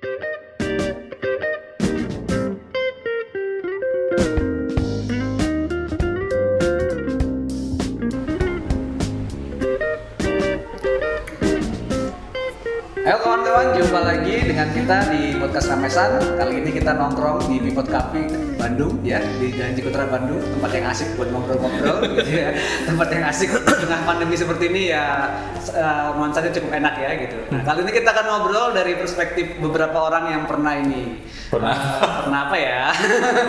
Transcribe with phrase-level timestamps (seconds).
[0.00, 0.31] thank you
[14.82, 16.10] kita di podcast Ramesan.
[16.34, 18.26] Kali ini kita nongkrong di Bipot Cafe
[18.58, 22.50] Bandung ya, di Jalan Cikutra Bandung, tempat yang asik buat ngobrol-ngobrol gitu ya.
[22.90, 25.30] Tempat yang asik tengah pandemi seperti ini ya
[25.70, 27.38] uh, nuansanya cukup enak ya gitu.
[27.54, 31.22] Nah, kali ini kita akan ngobrol dari perspektif beberapa orang yang pernah ini.
[31.46, 31.74] Pernah.
[31.78, 32.82] Uh, pernah apa ya?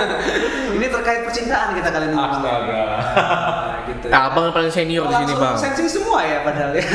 [0.77, 2.17] ini terkait percintaan kita kali ini.
[2.21, 2.53] Astaga.
[2.61, 4.05] Nah, gitu.
[4.13, 5.57] Abang yang paling senior di sini, Bang.
[5.57, 6.85] Sensi semua ya padahal ya.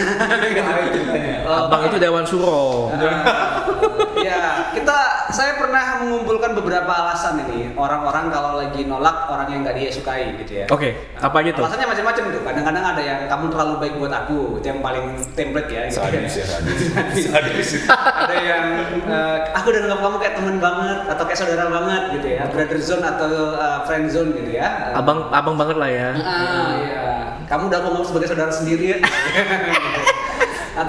[1.42, 2.94] Oh, Abang itu Dewan Suro.
[2.94, 4.06] Ah,
[4.38, 4.98] ya, kita
[5.34, 10.38] saya pernah mengumpulkan beberapa alasan ini orang-orang kalau lagi nolak orang yang nggak dia sukai
[10.40, 10.66] gitu ya.
[10.70, 11.62] Oke, apa aja tuh?
[11.66, 12.42] Alasannya macam-macam tuh.
[12.46, 15.82] Kadang-kadang ada yang kamu terlalu baik buat aku, itu yang paling template ya.
[15.90, 15.98] Gitu.
[15.98, 16.78] Sadis ya, sadis.
[17.26, 17.68] Sadis.
[17.88, 18.64] ada yang
[19.04, 22.80] eh, aku udah nganggap kamu kayak teman banget atau kayak saudara banget gitu ya, brother
[22.80, 24.94] zone atau eh, friend zone gitu ya.
[24.94, 26.10] Abang abang banget lah ya.
[26.18, 27.02] Ah, iya.
[27.48, 28.98] Kamu udah ngomong sebagai saudara sendiri ya.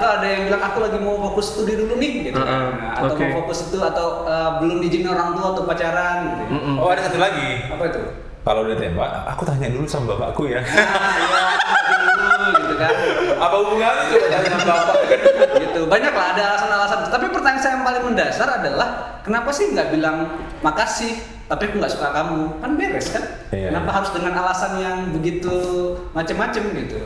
[0.00, 2.40] atau ada yang bilang aku lagi mau fokus studi dulu nih gitu.
[2.40, 3.20] Heeh, Nah, atau oke.
[3.20, 6.44] mau fokus itu atau uh, belum diizinin orang tua untuk pacaran gitu.
[6.50, 6.74] Mm-mm.
[6.80, 7.68] Oh ada satu lagi.
[7.68, 8.00] Apa itu?
[8.40, 10.64] Kalau udah tembak, aku tanya dulu sama bapakku ya.
[10.70, 12.92] Ah, iya, lagi dulu gitu kan.
[13.36, 14.94] Apa hubungannya coba tanya sama bapak?
[15.60, 15.80] gitu.
[15.84, 16.98] Banyak lah ada alasan-alasan.
[17.06, 18.88] Tapi pertanyaan saya yang paling mendasar adalah
[19.20, 20.16] kenapa sih nggak bilang
[20.60, 21.12] makasih
[21.44, 23.96] tapi aku nggak suka kamu kan beres kan Iya, kenapa iya.
[23.98, 25.50] harus dengan alasan yang begitu
[26.12, 26.98] macem-macem gitu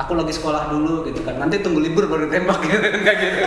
[0.00, 3.40] aku lagi sekolah dulu gitu kan nanti tunggu libur baru ditembak gitu Nggak gitu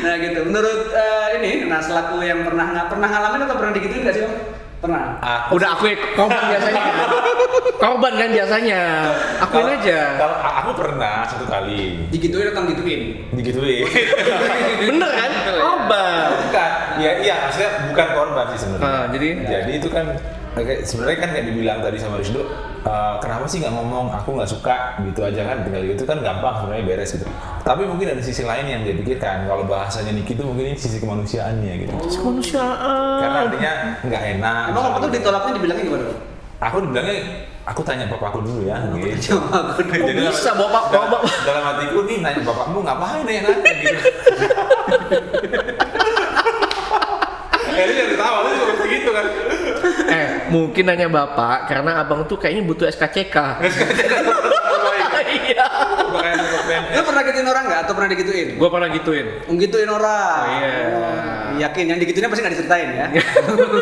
[0.00, 4.00] nah gitu menurut eh, ini nah selaku yang pernah nggak pernah ngalamin atau pernah digituin
[4.06, 4.34] nggak sih om
[4.80, 6.72] pernah Aku Udah aku korban biasanya.
[6.80, 6.92] kan?
[7.76, 8.80] korban kan biasanya.
[9.36, 10.00] Akuin Kalau- aja.
[10.16, 13.00] Kalau aku pernah satu kali digituin atau gituin
[13.36, 13.84] digituin.
[14.88, 15.30] Bener kan?
[15.52, 16.26] Korban.
[16.48, 16.70] bukan.
[16.96, 18.88] Ya iya, maksudnya bukan korban sih sebenarnya.
[18.88, 19.28] Ah, jadi?
[19.44, 20.06] jadi itu kan
[20.82, 22.42] sebenarnya kan kayak dibilang tadi sama Rizdo,
[22.80, 26.54] eh, kenapa sih nggak ngomong aku nggak suka gitu aja kan tinggal gitu kan gampang
[26.58, 27.26] sebenarnya beres gitu.
[27.60, 30.98] Tapi mungkin ada sisi lain yang dia pikirkan kalau bahasanya Niki itu mungkin ini sisi
[30.98, 31.92] kemanusiaannya gitu.
[31.92, 33.18] Kemanusiaan.
[33.20, 33.72] Karena artinya
[34.02, 34.64] nggak enak.
[34.70, 36.04] emang waktu itu ditolaknya dibilangnya gimana?
[36.60, 37.16] Aku dibilangnya
[37.64, 39.36] aku tanya bapakku dulu ya gitu.
[39.36, 40.02] Coba aku dulu.
[40.08, 44.02] Jadi bisa, dalam- bapak- dalam, bapak- dalam hatiku nih nanya bapakmu ngapain ya nanya gitu.
[47.70, 49.24] Eh, dia jadi tahu, lu seperti gitu kan.
[50.10, 53.36] Eh, mungkin nanya bapak karena abang tuh kayaknya butuh SKCK.
[55.30, 55.66] Iya.
[56.98, 58.48] Lu pernah gituin orang nggak atau pernah digituin?
[58.58, 59.26] Gua pernah gituin.
[59.46, 60.42] Menggituin orang.
[60.42, 60.72] Oh, iya.
[60.90, 63.06] Oh, yakin yang digituinnya pasti nggak diceritain ya.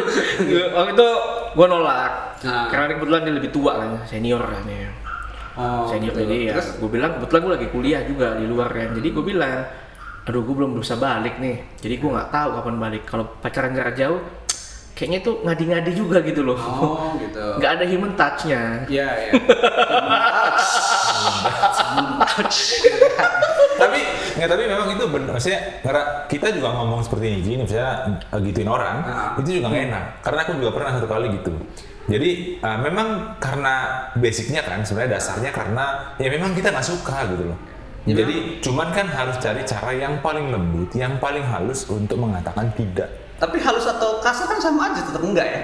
[0.77, 1.09] Waktu itu
[1.56, 2.12] gua nolak.
[2.45, 2.69] Nah.
[2.69, 4.93] Karena kebetulan dia lebih tua kan, senior kan ya.
[5.59, 6.22] Oh, senior gitu.
[6.22, 9.25] jadi ya Terus gue bilang kebetulan gue lagi kuliah juga di luar kan jadi gue
[9.27, 9.59] bilang
[10.22, 13.99] aduh gue belum bisa balik nih jadi gue nggak tahu kapan balik kalau pacaran jarak
[13.99, 14.22] jauh
[14.98, 16.59] kayaknya tuh ngadi-ngadi juga gitu loh.
[16.59, 17.38] Oh, gitu.
[17.62, 18.82] nggak ada human touchnya.
[18.91, 19.32] Iya, iya.
[23.78, 23.98] tapi
[24.38, 28.66] nggak tapi memang itu benar maksudnya ngera- kita juga ngomong seperti ini gini misalnya gituin
[28.66, 29.31] orang Ah.
[29.38, 30.04] itu juga nggak enak.
[30.22, 31.53] Karena aku juga pernah satu kali gitu.
[32.09, 33.75] Jadi uh, memang karena
[34.16, 35.84] basicnya kan sebenarnya dasarnya karena
[36.16, 37.59] ya memang kita nggak suka gitu loh.
[38.09, 42.72] Ya, jadi cuman kan harus cari cara yang paling lembut yang paling halus untuk mengatakan
[42.72, 45.60] tidak Tapi halus atau kasar kan sama aja tetap enggak ya?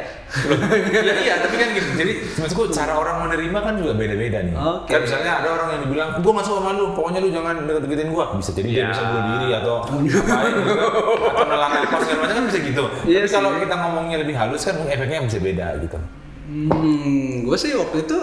[0.94, 4.90] ya, iya tapi kan gitu jadi maksudku cara orang menerima kan juga beda-beda nih Oke.
[4.90, 8.10] kan misalnya ada orang yang dibilang gua nggak suka sama lu pokoknya lu jangan deket-deketin
[8.10, 8.88] gua bisa jadi dia Ya.
[8.90, 12.84] bisa bunuh diri atau ngapain gitu kan atau nelan nafas segala macam kan bisa gitu
[13.04, 15.98] Iya tapi kalau kita ngomongnya lebih halus kan efeknya bisa beda gitu
[16.44, 18.18] Hmm, gue sih waktu itu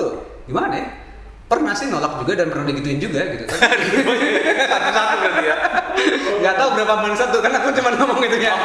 [0.46, 0.88] gimana ya?
[1.52, 3.76] Pernah sih nolak juga dan pernah digituin juga gitu kan.
[4.64, 5.56] satu-satu berarti ya
[6.42, 8.56] Gak tahu berapa bulan satu kan aku cuma ngomong itu ya.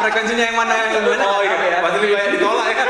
[0.00, 1.22] Frekuensinya yang mana yang gimana?
[1.22, 1.78] oh nggak iya ya.
[1.84, 2.76] pasti lebih banyak ditolak ya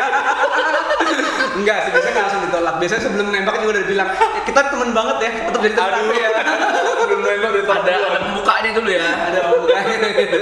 [1.58, 2.74] Enggak sih, biasanya nggak langsung ditolak.
[2.78, 5.98] Biasanya sebelum nembak juga udah bilang, "Eh, kita temen banget ya, tetap jadi temen Aduh.
[5.98, 6.28] aku ya.
[7.08, 10.38] belum nembak udah ada pembukanya dulu ya Ada pembukanya gitu.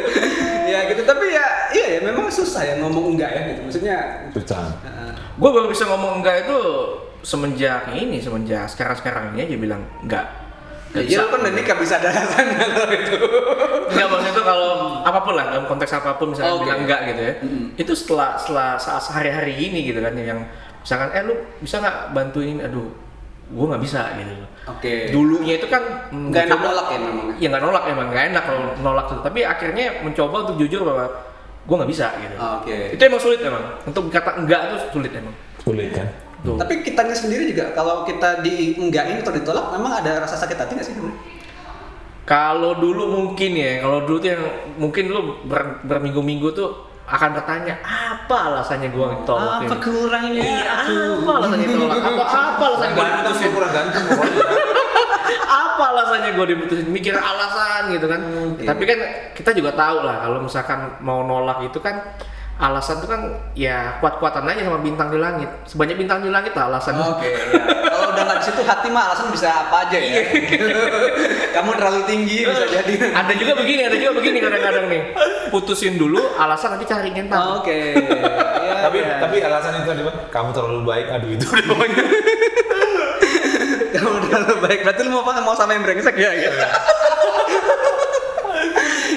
[0.67, 3.61] ya gitu, tapi ya iya ya memang susah ya ngomong enggak ya gitu.
[3.65, 3.97] Maksudnya
[4.37, 4.77] susah
[5.37, 6.59] gue baru bisa ngomong enggak itu
[7.27, 10.27] semenjak ini semenjak sekarang sekarang ini aja bilang enggak
[10.95, 13.17] ya, Nggak iya kan udah nikah bisa ada alasannya kalau itu.
[13.91, 14.71] Enggak maksudnya itu kalau
[15.03, 16.63] apa pun lah dalam konteks apa pun misalnya Oke.
[16.65, 17.35] bilang enggak gitu ya.
[17.43, 17.65] Mm-mm.
[17.75, 20.47] Itu setelah setelah saat sehari-hari ini gitu kan yang
[20.81, 22.87] misalkan eh lu bisa nggak bantuin aduh
[23.51, 24.33] gua nggak bisa gitu
[24.67, 25.11] Oke.
[25.11, 27.27] dulunya itu kan mm, Nggak enak nolak ya memang.
[27.39, 31.07] ya nggak nolak emang nggak enak kalau nolak tuh tapi akhirnya mencoba untuk jujur bahwa
[31.67, 32.95] gua nggak bisa gitu Oke.
[32.95, 36.07] itu emang sulit emang untuk kata enggak itu sulit emang sulit kan
[36.47, 40.55] tuh Tapi kitanya sendiri juga kalau kita di enggakin atau ditolak memang ada rasa sakit
[40.55, 40.95] hati nggak sih?
[42.27, 44.43] Kalau dulu mungkin ya, kalau dulu tuh yang
[44.83, 46.71] mungkin lu ber, berminggu-minggu tuh
[47.07, 49.79] akan bertanya apa alasannya gua ditolak Apa ini?
[49.79, 50.95] kurangnya Iya, aku?
[51.23, 51.99] apa alasannya ditolak?
[52.03, 53.51] Apa apa alasannya gua diputusin?
[53.55, 54.05] kurang ganteng
[55.77, 58.21] apa alasannya gue diputusin mikir alasan gitu kan
[58.65, 58.99] tapi kan
[59.37, 62.01] kita juga tahu lah kalau misalkan mau nolak itu kan
[62.57, 63.21] alasan itu kan
[63.53, 67.37] ya kuat-kuatan aja sama bintang di langit sebanyak bintang di langit lah alasan Oke, ya.
[67.85, 70.25] Kalau udah nggak di situ hati mah alasan bisa apa aja ya.
[71.61, 72.93] Kamu terlalu tinggi bisa jadi.
[73.13, 75.03] ada juga begini ada juga begini kadang-kadang nih
[75.53, 77.93] putusin dulu alasan nanti cari ngentar Oke.
[77.93, 79.15] Ya, tapi ya.
[79.21, 82.03] tapi alasan itu adalah kamu terlalu baik aduh itu udah pokoknya
[84.01, 84.81] kamu terlalu baik.
[84.85, 85.41] Berarti lu mau apa?
[85.45, 86.31] Mau sama yang brengsek ya?
[86.33, 86.51] ya?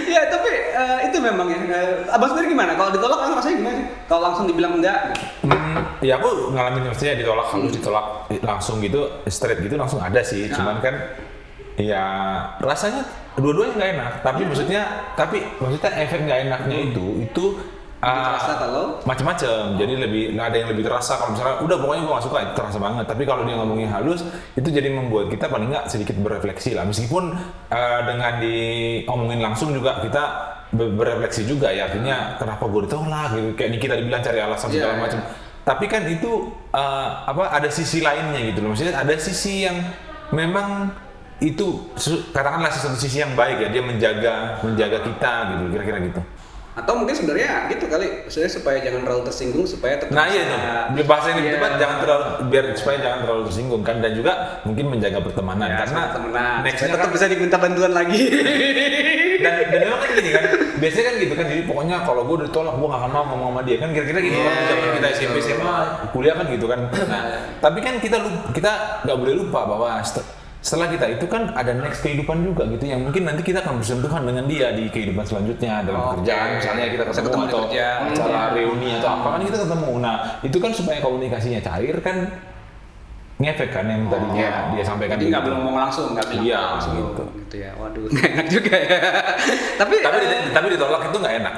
[0.09, 1.59] ya tapi eh, itu memang ya.
[1.59, 2.71] Eh, abang sendiri gimana?
[2.79, 3.87] Kalau ditolak kan rasanya gimana sih?
[4.07, 4.99] Kalau langsung dibilang enggak?
[5.11, 5.51] gitu?
[5.51, 8.05] Hmm, ya aku ngalamin maksudnya ditolak halus ditolak
[8.39, 10.95] langsung gitu straight gitu langsung ada sih cuman kan
[11.79, 12.03] ya
[12.59, 13.03] rasanya
[13.39, 14.81] dua-duanya nggak enak tapi maksudnya
[15.15, 17.45] tapi maksudnya efek nggak enaknya itu itu
[17.99, 18.15] Lebih
[18.47, 18.85] ah, kalau?
[19.03, 22.53] macam-macam jadi lebih ada yang lebih terasa kalau misalnya udah pokoknya gue gak suka itu
[22.55, 24.23] terasa banget tapi kalau dia ngomongnya halus
[24.55, 27.35] itu jadi membuat kita paling nggak sedikit berefleksi lah meskipun
[27.67, 30.23] eh, dengan diomongin langsung juga kita
[30.71, 34.93] berefleksi juga ya artinya kenapa gue ditolak gitu kayak Nikita dibilang cari alasan Iya, segala
[34.93, 35.01] iya.
[35.01, 35.19] macam
[35.59, 36.31] tapi kan itu
[36.69, 39.77] eh, apa ada sisi lainnya gitu loh maksudnya ada sisi yang
[40.29, 40.93] memang
[41.39, 41.89] itu
[42.29, 46.21] katakanlah satu sisi yang baik ya dia menjaga menjaga kita gitu kira-kira gitu
[46.69, 50.47] Atau mungkin sebenarnya gitu kali, maksudnya supaya jangan terlalu tersinggung supaya tetap Nah iya
[50.87, 51.51] itu bahasa yang Iya.
[51.59, 54.31] debat jangan terlalu biar supaya jangan terlalu tersinggung kan dan juga
[54.63, 56.57] mungkin menjaga pertemanan Ya, karena sama temenan.
[56.63, 58.21] next Supaya tetap bisa diminta bantuan lagi.
[59.39, 60.43] dan, dan memang kan gini kan
[60.75, 63.61] biasanya kan gitu kan jadi pokoknya kalau gue ditolak gue gak akan mau ngomong sama
[63.63, 65.37] dia kan kira-kira gitu kan Iya, zaman kita iya, SMP.
[65.41, 65.75] SMA
[66.09, 67.21] kuliah kan gitu kan nah
[67.57, 68.71] tapi kan kita lupa, kita
[69.03, 70.27] nggak boleh lupa bahwa set-
[70.59, 74.27] setelah kita itu kan ada next kehidupan juga gitu yang mungkin nanti kita akan bersentuhan
[74.27, 76.09] dengan dia di kehidupan selanjutnya dalam Oke.
[76.19, 77.87] pekerjaan misalnya kita ketemu ketemu atau kerja.
[78.03, 82.17] acara reuni atau apa kan kita ketemu nah itu kan supaya komunikasinya cair kan
[83.39, 84.51] ngefek kan yang tadinya iya.
[84.75, 87.23] dia sampaikan Jadi nggak belum ngomong langsung, nggak bilang Iya, langsung gitu.
[87.39, 87.71] gitu ya.
[87.79, 88.99] Waduh, nggak enak juga ya.
[89.79, 91.53] tapi tapi eh, tapi ditolak itu nggak enak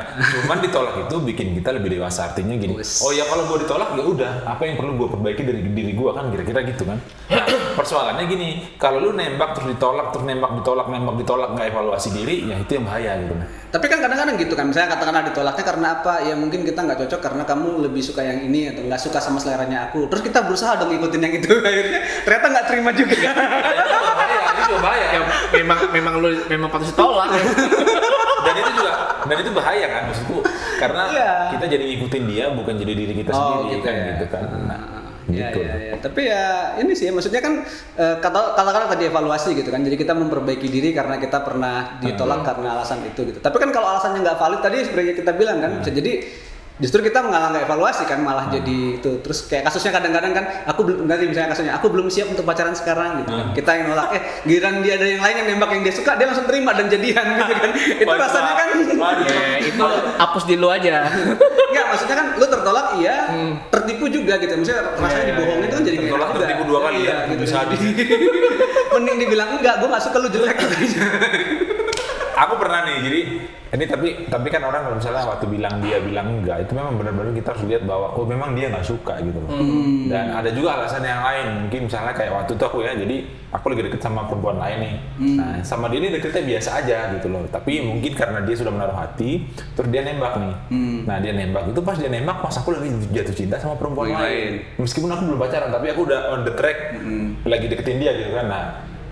[0.46, 4.04] cuman ditolak itu bikin kita lebih dewasa artinya gini oh ya kalau gue ditolak ya
[4.06, 6.98] udah apa yang perlu gue perbaiki dari diri gue kan kira-kira gitu kan
[7.32, 7.46] nah,
[7.80, 12.36] persoalannya gini kalau lu nembak terus ditolak terus nembak ditolak nembak ditolak nggak evaluasi diri
[12.46, 13.34] ya itu yang bahaya gitu
[13.72, 16.28] tapi kan kadang-kadang gitu kan, misalnya katakanlah ditolaknya karena apa?
[16.28, 19.40] Ya mungkin kita nggak cocok karena kamu lebih suka yang ini atau nggak suka sama
[19.40, 20.12] seleranya aku.
[20.12, 23.18] Terus kita berusaha dong ngikutin yang itu, akhirnya ternyata nggak terima juga.
[23.32, 25.22] bahaya itu bahaya ya
[25.56, 27.44] memang memang lu memang patut ditolak ya.
[28.42, 28.92] dan itu juga
[29.26, 30.38] dan itu bahaya kan maksudku
[30.82, 31.32] karena Iya.
[31.58, 34.06] kita jadi ngikutin dia bukan jadi diri kita sendiri kan ya.
[34.16, 34.82] gitu kan nah,
[35.32, 35.96] Ya, gitu ya, ya.
[36.02, 37.64] Tapi ya ini sih, maksudnya kan
[37.96, 39.80] eh, kata katakanlah tadi evaluasi gitu kan.
[39.80, 43.40] Jadi kita memperbaiki diri karena kita pernah ditolak karena alasan itu gitu.
[43.40, 46.12] Tapi kan kalau alasannya nggak valid tadi sebenarnya kita bilang kan bisa jadi
[46.82, 49.22] justru kita malah nggak evaluasi kan malah jadi itu.
[49.22, 52.74] Terus kayak kasusnya kadang-kadang kan aku belum nanti misalnya kasusnya aku belum siap untuk pacaran
[52.74, 53.32] sekarang gitu.
[53.32, 56.18] Kan kita yang nolak eh giliran dia ada yang lain yang nembak yang dia suka
[56.18, 57.70] dia langsung terima dan jadian gitu kan.
[58.02, 58.68] Itu Waduh, rasanya kan
[58.98, 59.26] waduh.
[59.30, 59.86] Ya, itu
[60.18, 61.06] hapus di lu aja.
[61.70, 63.16] Enggak, maksudnya kan lu tertolak iya,
[63.70, 64.54] tertipu juga gitu.
[64.58, 67.42] Maksudnya rasanya Iya, dibohongin itu kan jadi nggak Tertolak, tertipu dua kali iya, ya, gitu.
[67.46, 67.88] bisa Jadi,
[68.98, 70.58] Mending dibilang enggak, gua nggak suka lu jelek.
[70.58, 70.98] gitu.
[72.42, 73.20] aku pernah nih jadi
[73.72, 77.32] ini tapi tapi kan orang kalau misalnya waktu bilang dia bilang enggak itu memang benar-benar
[77.32, 79.48] kita harus lihat bahwa oh memang dia nggak suka gitu loh.
[80.12, 83.24] Dan ada juga alasan yang lain mungkin misalnya kayak waktu itu aku ya jadi
[83.56, 84.94] aku lagi deket sama perempuan lain nih.
[85.40, 87.48] Nah sama dia ini deketnya biasa aja gitu loh.
[87.48, 90.56] Tapi mungkin karena dia sudah menaruh hati terus dia nembak nih.
[91.08, 94.20] Nah dia nembak itu pas dia nembak pas aku lagi jatuh cinta sama perempuan Yang
[94.20, 94.52] lain.
[94.84, 97.00] meskipun aku belum pacaran tapi aku udah on the track
[97.48, 98.52] lagi deketin dia gitu kan.
[98.52, 98.64] Nah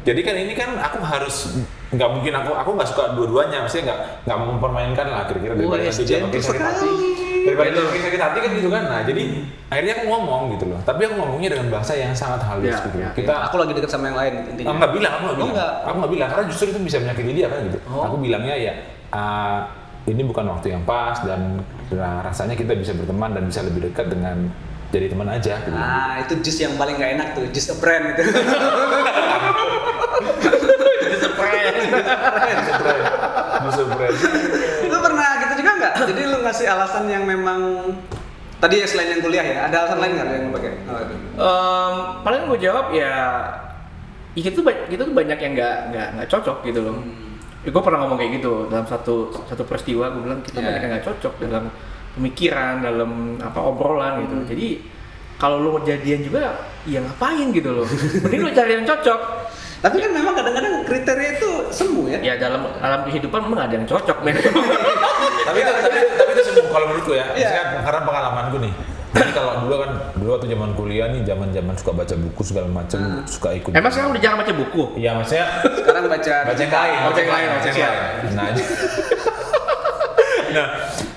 [0.02, 4.00] jadi kan ini kan aku harus nggak mungkin aku aku nggak suka dua-duanya maksudnya nggak
[4.24, 6.90] nggak mau mempermainkan lah kira-kira daripada nanti dia makin sakit hati
[7.42, 9.24] daripada dia makin sakit hati kan gitu kan nah jadi
[9.68, 12.98] akhirnya aku ngomong gitu loh tapi aku ngomongnya dengan bahasa yang sangat halus Ya, gitu
[12.98, 14.72] ya, kita Aku lagi deket sama yang lain intinya.
[14.78, 15.72] nggak bilang aku nggak Oh, bilang nggak.
[15.82, 18.04] aku nggak bilang karena justru itu bisa menyakiti dia kan gitu Oh.
[18.06, 18.74] aku bilangnya ya
[19.10, 19.60] ah,
[20.06, 24.08] ini bukan waktu yang pas dan nah, rasanya kita bisa berteman dan bisa lebih dekat
[24.08, 24.48] dengan
[24.90, 25.70] jadi teman aja gitu.
[25.72, 28.26] Nah, itu jus yang paling nggak enak tuh, jus a brand itu.
[33.60, 34.16] Bisa brand.
[34.90, 35.94] lu pernah gitu juga nggak?
[36.10, 37.60] Jadi lu ngasih alasan yang memang
[38.60, 40.72] tadi ya selain yang kuliah ya, ada alasan lain nggak yang lu pakai?
[40.88, 41.14] Oh, itu.
[41.40, 41.94] Em,
[42.24, 43.14] paling gue jawab ya
[44.38, 46.98] itu itu tuh banyak yang nggak nggak nggak cocok gitu loh.
[47.60, 50.68] Ya, gue pernah ngomong kayak gitu dalam satu satu peristiwa gue bilang kita Yeah.
[50.72, 51.64] banyak yang nggak cocok dalam
[52.16, 53.12] pemikiran dalam
[53.44, 54.36] apa obrolan gitu.
[54.56, 54.68] Jadi
[55.40, 57.88] kalau lu mau jadian juga ya ngapain gitu loh.
[58.28, 59.22] Mending lu cari yang cocok.
[59.80, 62.20] Tapi kan memang kadang-kadang kriteria itu semu ya.
[62.20, 64.36] Ya dalam dalam kehidupan memang ada yang cocok men.
[65.48, 67.48] tapi itu tapi, tapi itu semua kalau menurutku ya Iya.
[67.50, 68.74] saya karena pengalamanku nih
[69.10, 72.68] jadi kalau dulu kan dulu waktu zaman kuliah nih zaman zaman suka baca buku segala
[72.70, 73.26] macam Hmm.
[73.26, 74.84] suka ikut Emang sekarang udah jarang baca buku?
[74.96, 77.98] iya maksudnya Sekarang baca baca yang lain Baca yang lain, baca yang lain
[78.30, 78.68] nah jadi-
[80.50, 80.68] nah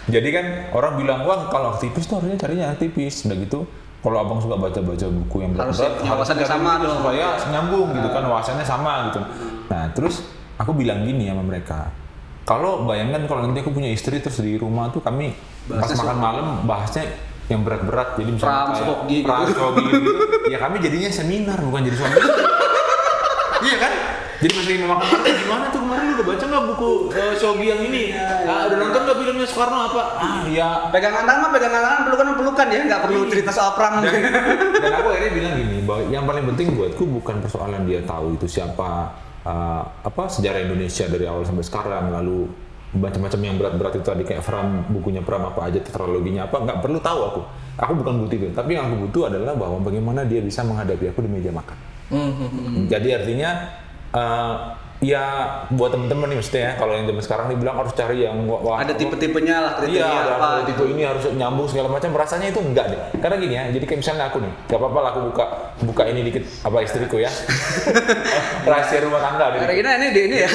[0.07, 3.61] jadi kan orang bilang wah kalau aktivis tuh harusnya carinya aktivis udah gitu
[4.03, 6.95] kalau abang suka baca-baca buku yang Harus berat punya wawasan yang sama dong.
[6.99, 9.21] supaya nyambung gitu kan wawasannya sama gitu.
[9.71, 10.15] Nah terus
[10.59, 11.89] aku bilang gini sama mereka
[12.43, 15.31] kalau bayangkan kalau nanti aku punya istri terus di rumah tuh kami
[15.71, 17.05] pas Bahasnya makan malam bahasnya
[17.47, 19.23] yang berat-berat jadi misalnya Pram, kayak gitu.
[19.27, 20.11] Pram, Sohoki gitu.
[20.51, 22.15] Ya kami jadinya seminar bukan jadi suami
[23.71, 23.93] iya kan
[24.43, 26.03] jadi pas lagi makan malam gimana tuh kemarin?
[26.03, 28.03] Lu udah baca nggak buku uh, Shogi yang ini?
[28.43, 30.03] Ah, udah nonton nggak filmnya Soekarno apa?
[30.19, 34.03] Ah ya pegangan tangan pegangan tangan pelukan pelukan ya nggak perlu cerita soal perang.
[34.03, 34.19] Dan,
[34.83, 38.47] dan aku akhirnya bilang gini bahwa yang paling penting buatku bukan persoalan dia tahu itu
[38.51, 39.15] siapa
[39.47, 42.51] uh, apa sejarah Indonesia dari awal sampai sekarang lalu
[42.93, 46.99] macam-macam yang berat-berat itu tadi kayak Fram bukunya Pram apa aja tetraloginya apa nggak perlu
[46.99, 47.41] tahu aku.
[47.79, 48.47] Aku bukan butuh itu.
[48.51, 51.79] Tapi yang aku butuh adalah bahwa bagaimana dia bisa menghadapi aku di meja makan.
[52.93, 53.81] Jadi artinya
[54.13, 54.55] eh,
[55.03, 55.25] ya
[55.75, 58.79] buat temen-temen nih mesti ya kalau yang zaman sekarang nih bilang harus cari yang wah,
[58.79, 62.15] ada tipe-tipenya lah kriteria Iya, apa ada tipe ini harus nyambung segala macam.
[62.15, 63.01] Rasanya itu enggak deh.
[63.19, 65.45] Karena gini ya, jadi kayak misalnya aku nih, gak apa-apa lah aku buka
[65.83, 67.31] buka ini dikit apa istriku ya.
[68.71, 69.61] Rahasia rumah tangga deh.
[69.67, 70.51] Karena ini di ini ya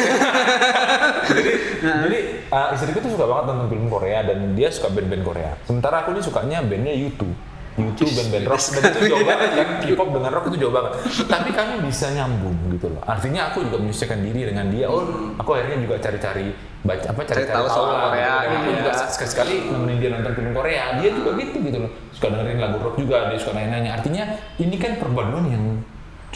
[1.28, 1.52] jadi
[1.84, 5.52] jadi uh, istriku tuh suka banget nonton film Korea dan dia suka band-band Korea.
[5.68, 7.36] Sementara aku nih sukanya bandnya YouTube.
[7.78, 10.92] YouTube band-band rock dan itu jauh banget kan K-pop dengan rock itu jauh banget
[11.30, 15.06] tapi kami bisa nyambung gitu loh artinya aku juga menyesuaikan diri dengan dia oh
[15.38, 16.48] aku akhirnya juga cari-cari
[16.82, 18.50] baca apa cari-cari tahu soal Korea gitu.
[18.50, 19.06] Dan aku gitu juga ya.
[19.14, 22.96] sekali-sekali nemenin dia nonton film Korea dia juga gitu gitu loh suka dengerin lagu rock
[22.98, 24.24] juga dia suka nanya-nanya artinya
[24.58, 25.64] ini kan perpaduan yang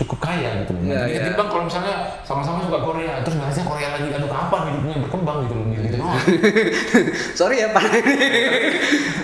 [0.01, 0.81] cukup kaya gitu loh.
[0.87, 1.19] Iya, Jadi iya.
[1.19, 5.55] ketimbang kalau misalnya sama-sama suka Korea, terus bahasnya Korea lagi, aduh kapan hidupnya berkembang gitu
[5.59, 5.65] loh.
[7.39, 7.83] sorry ya pak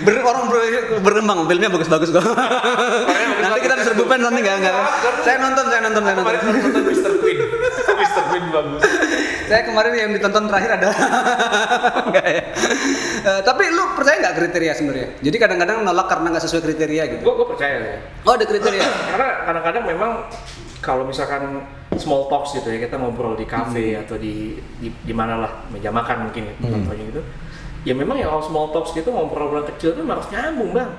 [0.06, 0.60] ber orang ber,
[1.02, 2.24] berkembang filmnya bagus-bagus kok
[3.42, 4.74] nanti kita diserbu fans nanti nggak nggak
[5.22, 7.12] saya nonton saya nonton saya nonton Kemarin nonton Mr.
[7.22, 7.38] Queen,
[7.98, 8.22] Mr.
[8.32, 8.80] Queen bagus.
[9.46, 10.96] saya kemarin yang ditonton terakhir adalah
[12.10, 12.42] enggak ya
[13.18, 17.22] Eh, tapi lu percaya nggak kriteria sebenarnya jadi kadang-kadang nolak karena nggak sesuai kriteria gitu
[17.26, 17.98] gue percaya ya.
[18.24, 20.10] oh ada kriteria Karena kadang-kadang memang
[20.78, 21.60] kalau misalkan
[21.96, 25.88] small talks gitu ya kita ngobrol di kafe atau di di, di mana lah meja
[25.88, 27.22] makan mungkin ya contohnya gitu.
[27.86, 30.90] Ya memang ya kalau small talks gitu ngobrol-ngobrol kecil tuh harus nyambung bang.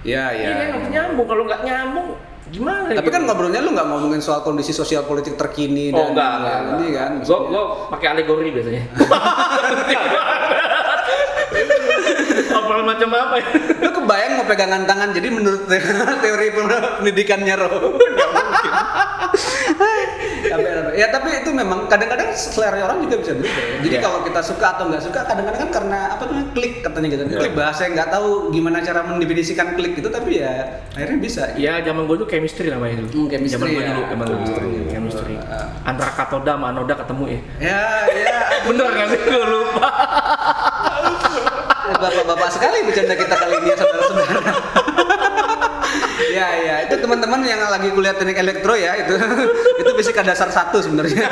[0.00, 1.26] Iya Iya kan harus nyambung.
[1.28, 2.06] Kalau nggak nyambung
[2.48, 2.86] gimana?
[2.96, 6.58] Tapi kan ngobrolnya lu nggak ngomongin soal kondisi sosial politik terkini Oh dan enggak, enggak,
[6.80, 7.10] ini kan.
[7.20, 8.82] Gue gue pakai alegori biasanya.
[12.50, 13.46] Ngobrol macam apa ya?
[13.84, 15.62] Lu kebayang mau pegangan tangan jadi menurut
[16.24, 17.94] teori pendidikannya Roh.
[20.92, 23.54] Ya tapi itu memang kadang-kadang selera orang juga bisa berubah.
[23.56, 23.76] ya.
[23.80, 24.02] Jadi Iya.
[24.02, 27.22] kalau kita suka atau nggak suka kadang-kadang kan karena apa namanya klik katanya gitu.
[27.30, 30.52] Klik bahasa yang nggak tahu gimana cara mendefinisikan klik gitu tapi ya
[30.90, 31.42] akhirnya bisa.
[31.54, 33.10] Ya zaman gue tuh chemistry namanya dulu.
[33.10, 33.88] Hmm, chemistry Zaman gue ya.
[33.88, 34.64] dulu, zaman Chemistry.
[34.66, 34.88] dulu.
[34.90, 35.34] Chemistry.
[35.42, 35.66] Ah.
[35.84, 37.40] Antara katoda sama anoda ketemu ya.
[37.60, 39.20] Ya ya Bener nggak sih?
[39.20, 39.88] Gue lupa.
[41.90, 44.52] bapak-bapak sekali bercanda kita kali ini ya saudara-saudara.
[46.28, 49.14] Ya ya itu teman-teman yang lagi kuliah teknik elektro ya itu.
[49.80, 51.24] Itu fisika dasar satu sebenarnya.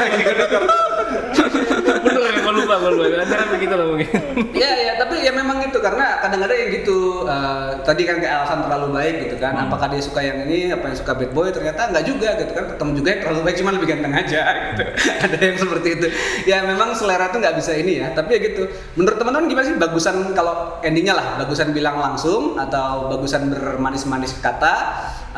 [2.78, 3.08] Ya, gue.
[3.18, 4.08] Antara begitu lah mungkin.
[4.54, 8.58] Iya ya tapi ya memang itu karena kadang-kadang yang gitu eh, tadi kan kayak alasan
[8.66, 9.54] terlalu baik gitu kan.
[9.58, 11.48] Apakah dia suka yang ini apa yang suka bad boy?
[11.50, 12.64] Ternyata nggak juga gitu kan.
[12.74, 14.42] Ketemu juga yang terlalu baik cuma lebih ganteng aja
[14.72, 14.84] gitu.
[15.26, 16.06] Ada yang seperti itu.
[16.46, 18.14] Ya memang selera tuh nggak bisa ini ya.
[18.14, 18.62] Tapi ya gitu.
[18.94, 24.74] Menurut teman-teman gimana sih bagusan kalau endingnya lah bagusan bilang langsung atau bagusan bermanis-manis kata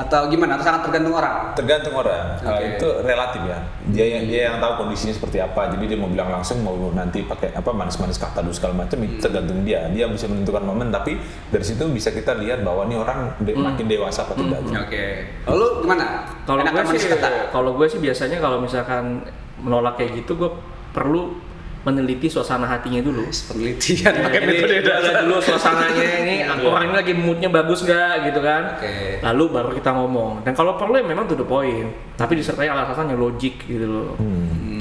[0.00, 2.40] atau gimana atau sangat tergantung orang Tergantung orang.
[2.40, 2.72] Kalau Oke.
[2.72, 3.58] itu relatif ya.
[3.92, 5.68] Dia yang dia yang tahu kondisinya seperti apa.
[5.76, 9.20] Jadi dia mau bilang langsung mau nanti pakai apa manis-manis kata dulu segala macam itu
[9.20, 9.90] tergantung dia.
[9.92, 11.20] Dia bisa menentukan momen tapi
[11.52, 14.62] dari situ bisa kita lihat bahwa ini orang de- makin dewasa apa tidak.
[14.64, 15.04] oke
[15.50, 16.06] lalu gimana
[16.48, 19.22] Kalau gue manis sih, kata kalau gue sih biasanya kalau misalkan
[19.60, 20.50] menolak kayak gitu, gue
[20.90, 21.36] perlu
[21.80, 23.24] meneliti suasana hatinya dulu.
[23.48, 25.14] penelitian pakai Jadi, metode dasar.
[25.24, 26.34] dulu suasananya ini
[26.66, 28.76] orang ini lagi moodnya bagus nggak gitu kan?
[28.76, 29.22] Oke.
[29.24, 30.44] lalu baru kita ngomong.
[30.44, 31.88] Dan kalau perlu ya memang to the point.
[32.16, 34.10] Tapi disertai alasan yang logik gitu loh.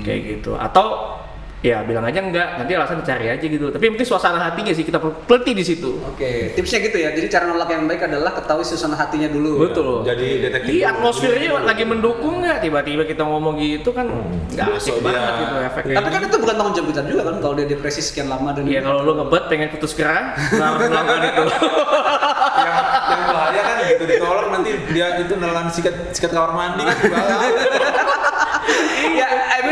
[0.04, 0.60] Kayak gitu.
[0.60, 1.20] Atau
[1.60, 4.82] ya bilang aja enggak nanti alasan dicari aja gitu tapi yang penting suasana hatinya sih
[4.82, 7.12] kita perlu teliti di situ Oke, tipsnya gitu ya.
[7.12, 9.60] Jadi cara nolak yang baik adalah ketahui suasana hatinya dulu.
[9.62, 10.72] betul Jadi detektif.
[10.74, 14.08] Iya atmosfernya lagi mendukung nggak tiba-tiba kita ngomong gitu kan
[14.50, 15.96] nggak asik Besok dia- banget gitu efeknya.
[15.96, 18.64] Tapi kan itu bukan tanggung jawab kita juga kan kalau dia depresi sekian lama dan
[18.64, 21.44] Iya kalau lu ngebet pengen putus kera harus melakukan itu.
[22.60, 22.76] yang,
[23.10, 27.38] yang bahaya kan gitu ditolak nanti dia itu nelan sikat sikat kamar mandi kan bahaya.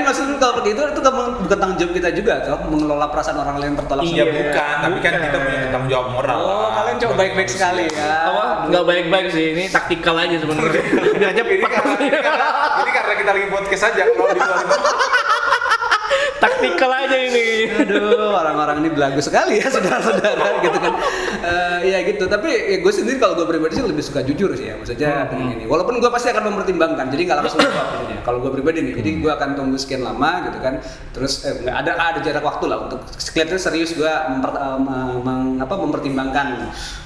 [0.07, 3.57] ya, maksudnya kalau begitu itu kan bukan tanggung jawab kita juga toh mengelola perasaan orang
[3.59, 4.31] lain tertolak Iya kita.
[4.39, 6.37] bukan, tapi kan kita punya tanggung jawab moral.
[6.39, 6.69] Oh, lah.
[6.79, 8.07] kalian coba baik-baik sekali ya.
[8.31, 8.45] Apa?
[8.71, 10.81] Nggak baik-baik sih, ini taktikal aja sebenarnya.
[11.19, 12.47] Biar Ini karena, ini karena,
[12.79, 14.65] ini karena kita lagi podcast aja kalau di luar
[16.37, 17.45] taktikal aja ini.
[17.83, 20.93] Aduh, orang-orang ini belagu sekali ya saudara-saudara gitu kan.
[21.47, 24.67] Eh, ya gitu, tapi ya gue sendiri kalau gue pribadi sih lebih suka jujur sih
[24.67, 25.63] ya maksudnya dengan ini.
[25.63, 27.87] Walaupun gue pasti akan mempertimbangkan, jadi nggak langsung jawab.
[28.27, 30.83] Kalau gue pribadi nih, jadi gue akan tunggu sekian lama gitu kan.
[31.15, 34.79] Terus eh, ada ada jarak waktu lah untuk kelihatannya serius gue memper, eh,
[35.23, 36.47] meng- apa, mempertimbangkan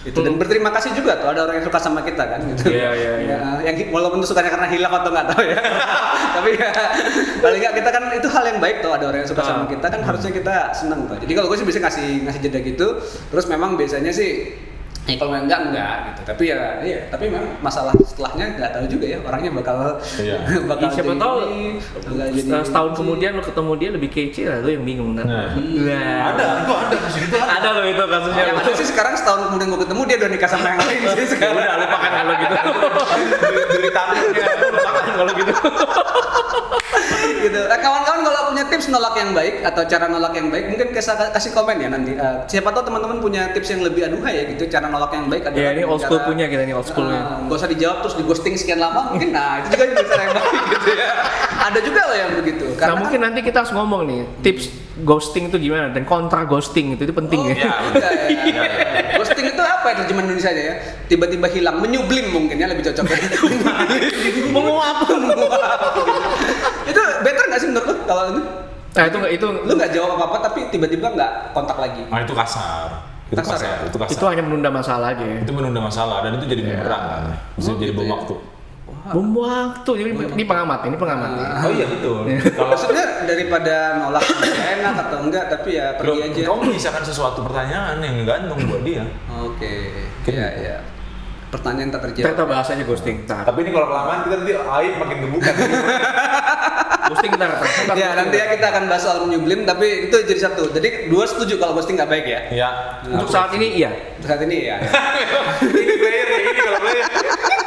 [0.02, 2.74] itu dan berterima kasih juga tuh ada orang yang suka sama kita kan gitu.
[2.74, 3.38] Iya, iya, iya.
[3.62, 5.60] Ya, yang walaupun itu sukanya karena hilaf atau nggak tahu ya.
[6.42, 6.70] tapi ya
[7.38, 9.86] paling nggak kita kan itu hal yang baik tuh ada orang yang suka sama kita
[9.86, 11.18] kan harusnya kita seneng tuh.
[11.22, 12.88] Jadi kalau gue sih bisa ngasih ngasih jeda gitu.
[13.30, 14.31] Terus memang biasanya sih
[15.10, 16.22] Ya kalau enggak enggak gitu.
[16.30, 20.38] Tapi ya iya, tapi memang masalah setelahnya nggak tahu juga ya orangnya bakal Iya.
[20.70, 24.42] bakal Ih, siapa jadi tahu ini, bakal jadi setahun kemudian lo ketemu dia lebih kece
[24.46, 25.26] lah, lo yang bingung kan?
[25.26, 25.58] Nah.
[25.58, 26.20] Nah.
[26.38, 27.36] Ada, itu ada di situ.
[27.58, 28.44] Ada loh itu kasusnya.
[28.46, 31.26] yang ada sih sekarang setahun kemudian gue ketemu dia udah nikah sama yang lain sih
[31.34, 31.56] sekarang.
[31.58, 32.56] Udah lupakan kalau gitu.
[33.74, 34.16] Beli tangan.
[34.70, 35.54] lupakan kalau gitu.
[37.42, 41.14] Nah, kawan-kawan kalau punya tips nolak yang baik atau cara nolak yang baik, mungkin kasih,
[41.14, 42.18] kasih komen ya nanti.
[42.18, 45.54] Eh, siapa tahu teman-teman punya tips yang lebih aduhai ya gitu, cara nolak yang baik
[45.54, 47.22] Ya ini dengan old school cara, punya kita nih old schoolnya.
[47.22, 50.34] eh, nggak usah dijawab terus di ghosting sekian lama, mungkin nah itu juga cara yang
[50.34, 51.10] baik gitu ya.
[51.62, 52.66] Ada juga loh yang begitu.
[52.66, 54.66] Nah Karena mungkin nanti kita harus ngomong nih tips
[55.06, 57.54] ghosting itu gimana dan kontra ghosting itu itu penting Oh, ya.
[57.58, 57.74] Ya,
[58.34, 58.62] iya, iya.
[59.14, 60.74] Ghosting itu apa ya terjemahan Indonesia ya?
[61.06, 63.06] Tiba-tiba hilang, menyublim mungkin ya lebih cocok.
[64.56, 65.06] Menguap.
[66.82, 68.42] itu better nggak sih menurut lu kalau itu?
[68.92, 72.04] Nah itu nggak itu Lu nggak jawab apa-apa tapi tiba-tiba nggak kontak lagi.
[72.08, 72.88] Ah itu kasar.
[73.28, 73.68] Itu Kasar kasar.
[73.80, 73.88] ya?
[73.88, 74.12] Itu kasar.
[74.12, 75.24] itu hanya menunda masalah aja.
[75.24, 75.38] ya.
[75.40, 77.24] itu menunda masalah dan itu jadi bumerang kan.
[77.56, 78.12] Bisa Oh, jadi gitu bom ya?
[78.14, 78.36] waktu.
[79.02, 81.30] Bom waktu jadi ini pengamat ini pengamat.
[81.32, 81.48] nih.
[81.64, 82.18] Oh iya betul.
[82.60, 86.42] Kalau Maksudnya daripada nolak enak atau enggak, tapi ya Loh, pergi aja.
[86.46, 89.08] kamu menyisakan sesuatu pertanyaan yang gantung buat dia.
[89.32, 89.74] Oke,
[90.28, 90.76] iya iya.
[91.52, 92.32] Pertanyaan tak terjawab.
[92.32, 93.28] Kita bahas aja ghosting.
[93.28, 93.44] Ntar.
[93.44, 95.52] Tapi ini kalau kelamaan kita nanti aib makin kebuka.
[97.12, 97.52] Ghosting ntar.
[98.00, 100.72] Ya nanti ya kita akan bahas soal menyublim, tapi itu jadi satu.
[100.72, 102.40] Jadi dua setuju kalau ghosting nggak baik ya.
[102.56, 102.70] ya.
[103.04, 103.92] Untuk saat ini iya.
[104.24, 104.80] Saat ini ya.
[105.60, 107.06] ini player ya, ini kalau player.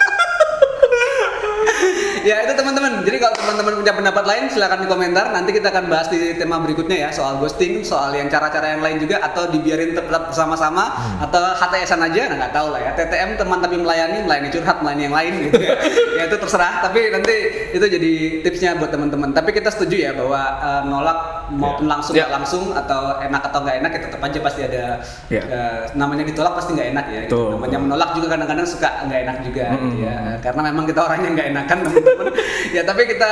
[2.25, 3.05] ya itu teman-teman.
[3.05, 5.31] Jadi kalau teman-teman punya pendapat lain silahkan di komentar.
[5.31, 8.99] Nanti kita akan bahas di tema berikutnya ya soal ghosting, soal yang cara-cara yang lain
[8.99, 10.89] juga atau dibiarin tetap bersama-sama
[11.21, 12.91] atau HTSan aja, nah nggak tahu lah ya.
[12.97, 15.77] TTM teman tapi melayani, melayani curhat, melayani yang lain gitu ya.
[16.19, 16.73] ya itu terserah.
[16.89, 17.35] Tapi nanti
[17.77, 19.37] itu jadi tipsnya buat teman-teman.
[19.37, 22.25] Tapi kita setuju ya bahwa eh, nolak maupun langsung Ya.
[22.25, 24.83] nggak langsung atau enak atau nggak enak ya tetap aja pasti ada
[25.27, 25.43] Ya.
[25.43, 27.21] eh, namanya ditolak pasti nggak enak ya.
[27.25, 27.35] gitu.
[27.35, 27.49] Betul.
[27.57, 30.17] Namanya menolak juga kadang-kadang suka nggak enak juga gitu ya.
[30.41, 32.27] Karena memang kita orangnya nggak enakan teman-teman.
[32.71, 33.31] ya tapi kita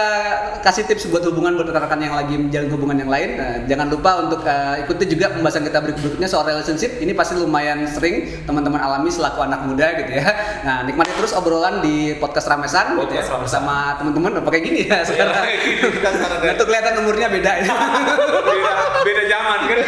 [0.61, 3.31] kasih tips buat hubungan buat rekan-rekan yang lagi menjalin hubungan yang lain.
[3.35, 6.97] Nah, jangan lupa untuk eh, ikuti juga pembahasan kita berikut-berikutnya soal relationship.
[6.97, 10.27] Ini pasti lumayan sering teman-teman alami selaku anak muda gitu ya.
[10.63, 13.43] Nah nikmati terus obrolan di podcast Ramesan gitu ya, Podcast Ramesan.
[13.43, 14.31] bersama teman-teman.
[14.39, 15.35] Apa kayak gini ya sekarang?
[15.35, 17.73] Nah, tuh kelihatan umurnya beda ya.
[18.19, 18.73] beda,
[19.03, 19.79] beda zaman kan.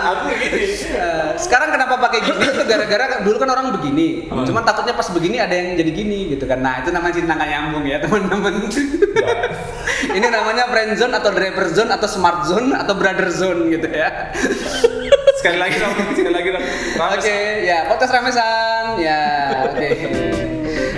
[0.00, 0.64] Aku gini.
[0.80, 4.26] Eh, sekarang kenapa pakai gini itu gara-gara dulu kan orang begini.
[4.26, 6.60] Cuman takutnya pas begini ada yang jadi gini gitu kan.
[6.60, 8.54] Nah itu namanya cinta nggak nyambung ya teman-teman.
[10.10, 14.32] Ini namanya friend zone atau driver zone atau smart zone atau brother zone gitu ya.
[15.38, 16.64] Sekali lagi dong, sekali lagi dong.
[17.00, 19.20] oke ya podcast ramesan ya
[19.72, 20.49] oke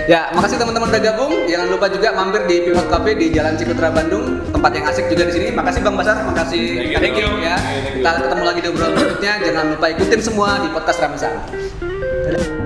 [0.03, 1.33] Ya, makasih teman-teman udah gabung.
[1.47, 5.23] Jangan lupa juga mampir di Pivot Cafe di Jalan Cikutra Bandung, tempat yang asik juga
[5.31, 5.47] di sini.
[5.55, 6.91] Makasih Bang Basar, makasih.
[6.99, 7.29] Thank you.
[7.39, 7.55] ya.
[7.95, 9.33] Kita ketemu lagi di obrolan berikutnya.
[9.47, 11.33] Jangan lupa ikutin semua di podcast Ramesan.
[12.27, 12.62] Dadah.